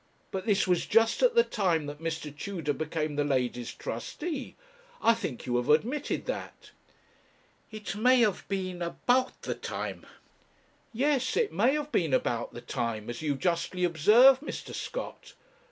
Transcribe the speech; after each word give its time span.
But 0.31 0.47
this 0.47 0.65
was 0.67 0.87
just 0.87 1.21
at 1.21 1.35
the 1.35 1.43
time 1.43 1.85
that 1.85 2.01
Mr. 2.01 2.35
Tudor 2.35 2.73
became 2.73 3.17
the 3.17 3.23
lady's 3.23 3.71
trustee; 3.71 4.55
I 4.99 5.13
think 5.13 5.45
you 5.45 5.57
have 5.57 5.69
admitted 5.69 6.25
that.' 6.25 6.71
'It 7.69 7.95
may 7.97 8.21
have 8.21 8.43
been 8.47 8.81
about 8.81 9.43
the 9.43 9.53
time.' 9.53 10.07
'Yes; 10.91 11.37
it 11.37 11.53
may 11.53 11.75
have 11.75 11.91
been 11.91 12.15
about 12.15 12.51
the 12.55 12.61
time, 12.61 13.11
as 13.11 13.21
you 13.21 13.35
justly 13.35 13.83
observe, 13.83 14.39
Mr. 14.39 14.73
Scott. 14.73 15.35